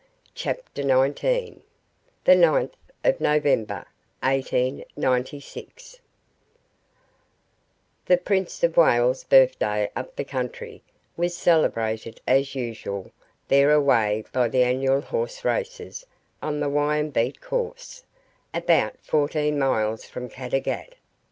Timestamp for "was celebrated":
11.15-12.19